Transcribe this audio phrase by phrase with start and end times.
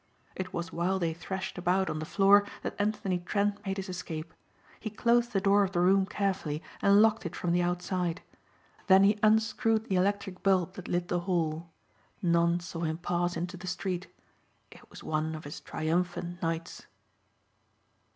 [0.35, 4.33] It was while they thrashed about on the floor that Anthony Trent made his escape.
[4.79, 8.23] He closed the door of the room carefully and locked it from the outside.
[8.87, 11.69] Then he unscrewed the electric bulb that lit the hall.
[12.19, 14.07] None saw him pass into the street.
[14.71, 16.87] It was one of his triumphant nights.